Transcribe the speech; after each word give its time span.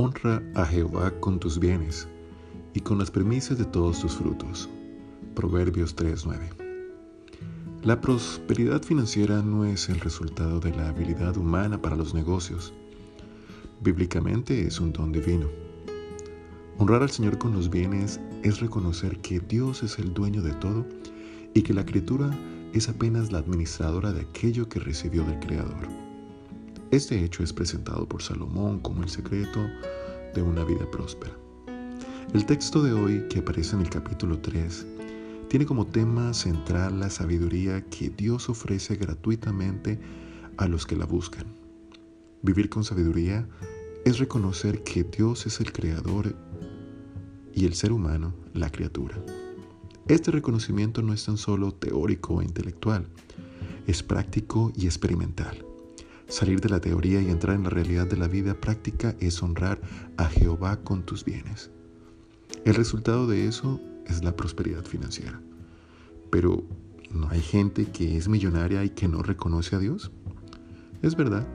Honra 0.00 0.40
a 0.54 0.64
Jehová 0.64 1.10
con 1.18 1.40
tus 1.40 1.58
bienes 1.58 2.06
y 2.72 2.78
con 2.78 3.00
las 3.00 3.10
premisas 3.10 3.58
de 3.58 3.64
todos 3.64 3.98
tus 3.98 4.14
frutos. 4.14 4.68
Proverbios 5.34 5.96
3:9. 5.96 6.38
La 7.82 8.00
prosperidad 8.00 8.80
financiera 8.80 9.42
no 9.42 9.64
es 9.64 9.88
el 9.88 9.98
resultado 9.98 10.60
de 10.60 10.70
la 10.70 10.90
habilidad 10.90 11.36
humana 11.36 11.82
para 11.82 11.96
los 11.96 12.14
negocios. 12.14 12.72
Bíblicamente 13.80 14.68
es 14.68 14.78
un 14.78 14.92
don 14.92 15.10
divino. 15.10 15.48
Honrar 16.76 17.02
al 17.02 17.10
Señor 17.10 17.38
con 17.38 17.52
los 17.52 17.68
bienes 17.68 18.20
es 18.44 18.60
reconocer 18.60 19.18
que 19.18 19.40
Dios 19.40 19.82
es 19.82 19.98
el 19.98 20.14
dueño 20.14 20.42
de 20.42 20.52
todo 20.52 20.86
y 21.54 21.62
que 21.62 21.74
la 21.74 21.84
criatura 21.84 22.30
es 22.72 22.88
apenas 22.88 23.32
la 23.32 23.38
administradora 23.38 24.12
de 24.12 24.20
aquello 24.20 24.68
que 24.68 24.78
recibió 24.78 25.24
del 25.24 25.40
Creador. 25.40 26.07
Este 26.90 27.22
hecho 27.22 27.42
es 27.42 27.52
presentado 27.52 28.08
por 28.08 28.22
Salomón 28.22 28.80
como 28.80 29.02
el 29.02 29.10
secreto 29.10 29.60
de 30.34 30.40
una 30.40 30.64
vida 30.64 30.90
próspera. 30.90 31.36
El 32.32 32.46
texto 32.46 32.82
de 32.82 32.94
hoy, 32.94 33.26
que 33.28 33.40
aparece 33.40 33.76
en 33.76 33.82
el 33.82 33.90
capítulo 33.90 34.38
3, 34.38 34.86
tiene 35.48 35.66
como 35.66 35.86
tema 35.86 36.32
central 36.32 36.98
la 36.98 37.10
sabiduría 37.10 37.84
que 37.90 38.08
Dios 38.08 38.48
ofrece 38.48 38.96
gratuitamente 38.96 40.00
a 40.56 40.66
los 40.66 40.86
que 40.86 40.96
la 40.96 41.04
buscan. 41.04 41.44
Vivir 42.40 42.70
con 42.70 42.84
sabiduría 42.84 43.46
es 44.06 44.18
reconocer 44.18 44.82
que 44.82 45.04
Dios 45.04 45.44
es 45.44 45.60
el 45.60 45.72
creador 45.72 46.34
y 47.54 47.66
el 47.66 47.74
ser 47.74 47.92
humano 47.92 48.32
la 48.54 48.70
criatura. 48.70 49.22
Este 50.06 50.30
reconocimiento 50.30 51.02
no 51.02 51.12
es 51.12 51.22
tan 51.22 51.36
solo 51.36 51.74
teórico 51.74 52.40
e 52.40 52.46
intelectual, 52.46 53.06
es 53.86 54.02
práctico 54.02 54.72
y 54.74 54.86
experimental. 54.86 55.67
Salir 56.28 56.60
de 56.60 56.68
la 56.68 56.80
teoría 56.80 57.22
y 57.22 57.30
entrar 57.30 57.56
en 57.56 57.64
la 57.64 57.70
realidad 57.70 58.06
de 58.06 58.18
la 58.18 58.28
vida 58.28 58.52
práctica 58.52 59.16
es 59.18 59.42
honrar 59.42 59.80
a 60.18 60.26
Jehová 60.26 60.76
con 60.84 61.02
tus 61.02 61.24
bienes. 61.24 61.70
El 62.66 62.74
resultado 62.74 63.26
de 63.26 63.48
eso 63.48 63.80
es 64.06 64.22
la 64.22 64.36
prosperidad 64.36 64.84
financiera. 64.84 65.40
Pero, 66.30 66.64
¿no 67.10 67.30
hay 67.30 67.40
gente 67.40 67.86
que 67.86 68.18
es 68.18 68.28
millonaria 68.28 68.84
y 68.84 68.90
que 68.90 69.08
no 69.08 69.22
reconoce 69.22 69.74
a 69.74 69.78
Dios? 69.78 70.10
Es 71.00 71.16
verdad. 71.16 71.48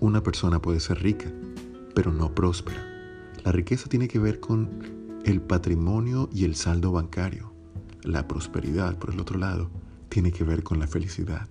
Una 0.00 0.22
persona 0.22 0.62
puede 0.62 0.80
ser 0.80 1.02
rica, 1.02 1.30
pero 1.94 2.12
no 2.12 2.34
próspera. 2.34 2.82
La 3.44 3.52
riqueza 3.52 3.90
tiene 3.90 4.08
que 4.08 4.18
ver 4.18 4.40
con 4.40 5.20
el 5.26 5.42
patrimonio 5.42 6.30
y 6.32 6.44
el 6.44 6.54
saldo 6.54 6.90
bancario. 6.90 7.52
La 8.02 8.26
prosperidad, 8.26 8.98
por 8.98 9.12
el 9.12 9.20
otro 9.20 9.38
lado, 9.38 9.70
tiene 10.08 10.32
que 10.32 10.44
ver 10.44 10.62
con 10.62 10.78
la 10.78 10.86
felicidad. 10.86 11.48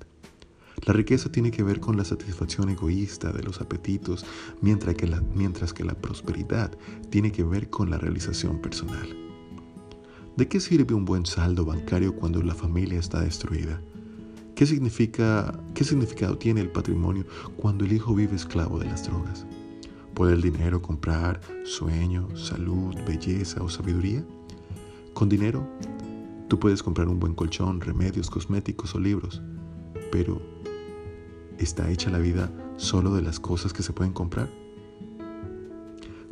La 0.86 0.94
riqueza 0.94 1.32
tiene 1.32 1.50
que 1.50 1.64
ver 1.64 1.80
con 1.80 1.98
la 1.98 2.06
satisfacción 2.06 2.70
egoísta 2.70 3.32
de 3.32 3.42
los 3.42 3.60
apetitos, 3.60 4.24
mientras 4.62 4.96
que, 4.96 5.08
la, 5.08 5.22
mientras 5.34 5.74
que 5.74 5.84
la 5.84 5.96
prosperidad 5.96 6.72
tiene 7.10 7.32
que 7.32 7.44
ver 7.44 7.72
con 7.72 7.90
la 7.90 7.98
realización 7.98 8.62
personal. 8.62 9.18
¿De 10.38 10.48
qué 10.48 10.60
sirve 10.60 10.94
un 10.94 11.06
buen 11.06 11.26
saldo 11.26 11.66
bancario 11.66 12.16
cuando 12.16 12.44
la 12.44 12.54
familia 12.54 13.00
está 13.00 13.22
destruida? 13.22 13.82
¿Qué, 14.54 14.68
significa, 14.68 15.60
¿Qué 15.74 15.84
significado 15.84 16.38
tiene 16.38 16.62
el 16.62 16.70
patrimonio 16.70 17.26
cuando 17.58 17.84
el 17.84 17.92
hijo 17.92 18.14
vive 18.14 18.36
esclavo 18.36 18.78
de 18.78 18.86
las 18.86 19.06
drogas? 19.06 19.48
¿Puede 20.14 20.34
el 20.34 20.42
dinero 20.42 20.82
comprar 20.82 21.42
sueño, 21.64 22.28
salud, 22.38 22.96
belleza 23.08 23.64
o 23.64 23.70
sabiduría? 23.70 24.24
Con 25.14 25.30
dinero, 25.30 25.68
tú 26.48 26.60
puedes 26.60 26.84
comprar 26.84 27.08
un 27.08 27.20
buen 27.20 27.34
colchón, 27.34 27.82
remedios, 27.82 28.30
cosméticos 28.30 28.94
o 28.94 29.00
libros, 29.00 29.42
pero 30.12 30.55
¿Está 31.58 31.90
hecha 31.90 32.10
la 32.10 32.20
vida 32.20 32.52
solo 32.76 33.14
de 33.16 33.22
las 33.22 33.40
cosas 33.40 33.72
que 33.72 33.82
se 33.82 33.94
pueden 33.94 34.12
comprar? 34.12 34.50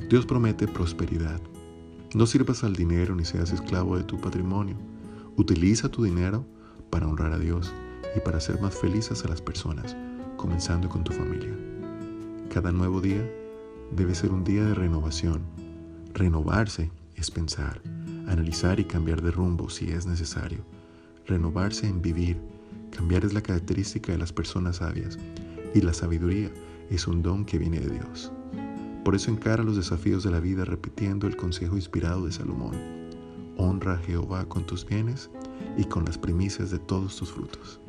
Dios 0.09 0.25
promete 0.25 0.67
prosperidad. 0.67 1.39
No 2.14 2.25
sirvas 2.25 2.64
al 2.65 2.75
dinero 2.75 3.15
ni 3.15 3.23
seas 3.23 3.52
esclavo 3.53 3.98
de 3.98 4.03
tu 4.03 4.20
patrimonio. 4.20 4.75
Utiliza 5.37 5.89
tu 5.89 6.03
dinero 6.03 6.45
para 6.89 7.08
honrar 7.08 7.31
a 7.31 7.39
Dios 7.39 7.73
y 8.15 8.20
para 8.20 8.37
hacer 8.37 8.59
más 8.59 8.75
felices 8.75 9.23
a 9.23 9.30
las 9.30 9.42
personas, 9.42 9.95
comenzando 10.36 10.89
con 10.89 11.05
tu 11.05 11.14
familia. 11.14 11.55
Cada 12.53 12.73
nuevo 12.73 12.99
día 12.99 13.25
debe 13.95 14.15
ser 14.15 14.31
un 14.31 14.43
día 14.43 14.65
de 14.65 14.75
renovación. 14.75 15.42
Renovarse 16.14 16.92
es 17.15 17.31
pensar, 17.31 17.81
analizar 18.27 18.80
y 18.81 18.83
cambiar 18.83 19.21
de 19.21 19.31
rumbo 19.31 19.69
si 19.69 19.89
es 19.89 20.05
necesario. 20.05 20.65
Renovarse 21.25 21.87
en 21.87 22.02
vivir 22.02 22.37
Cambiar 23.03 23.25
es 23.25 23.33
la 23.33 23.41
característica 23.41 24.14
de 24.14 24.17
las 24.17 24.31
personas 24.31 24.77
sabias 24.77 25.19
y 25.73 25.81
la 25.81 25.91
sabiduría 25.91 26.49
es 26.89 27.05
un 27.05 27.21
don 27.21 27.43
que 27.43 27.58
viene 27.58 27.81
de 27.81 27.89
Dios. 27.89 28.31
Por 29.03 29.14
eso 29.14 29.30
encara 29.30 29.61
los 29.61 29.75
desafíos 29.75 30.23
de 30.23 30.31
la 30.31 30.39
vida 30.39 30.64
repitiendo 30.64 31.27
el 31.27 31.36
consejo 31.36 31.75
inspirado 31.75 32.25
de 32.25 32.31
Salomón. 32.31 32.71
Honra 33.58 33.95
a 33.95 33.97
Jehová 33.97 34.45
con 34.45 34.65
tus 34.65 34.86
bienes 34.86 35.30
y 35.77 35.83
con 35.83 36.05
las 36.05 36.17
primicias 36.17 36.71
de 36.71 36.80
todos 36.80 37.17
tus 37.17 37.33
frutos. 37.33 37.81